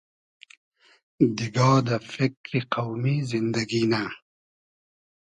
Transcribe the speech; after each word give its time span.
دیگا 1.37 1.71
دۂ 1.85 1.95
فیکری 2.11 2.59
قۆمی 2.73 3.15
زیندئگی 3.29 3.83
نۂ 3.91 4.01